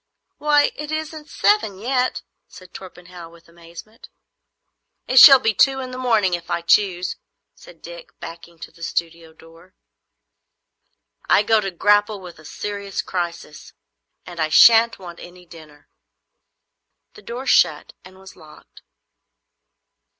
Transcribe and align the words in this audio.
"Why, 0.39 0.71
it 0.73 0.91
isn't 0.91 1.29
seven 1.29 1.77
yet!" 1.77 2.23
said 2.47 2.73
Torpenhow, 2.73 3.29
with 3.29 3.47
amazement. 3.47 4.09
"It 5.07 5.19
shall 5.19 5.37
be 5.37 5.53
two 5.53 5.79
in 5.79 5.91
the 5.91 5.99
morning, 5.99 6.33
if 6.33 6.49
I 6.49 6.61
choose," 6.63 7.17
said 7.53 7.83
Dick, 7.83 8.09
backing 8.19 8.57
to 8.61 8.71
the 8.71 8.81
studio 8.81 9.31
door. 9.31 9.75
"I 11.29 11.43
go 11.43 11.61
to 11.61 11.69
grapple 11.69 12.19
with 12.19 12.39
a 12.39 12.45
serious 12.45 13.03
crisis, 13.03 13.73
and 14.25 14.39
I 14.39 14.49
shan't 14.49 14.97
want 14.97 15.19
any 15.19 15.45
dinner." 15.45 15.87
The 17.13 17.21
door 17.21 17.45
shut 17.45 17.93
and 18.03 18.17
was 18.17 18.35
locked. 18.35 18.81